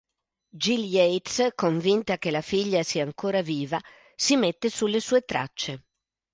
Jill 0.49 0.81
Yates, 0.83 1.49
convinta 1.53 2.17
che 2.17 2.31
la 2.31 2.41
figlia 2.41 2.81
sia 2.81 3.03
ancora 3.03 3.43
viva, 3.43 3.79
si 4.15 4.35
mette 4.35 4.67
sulle 4.71 4.99
sue 4.99 5.21
tracce. 5.21 5.83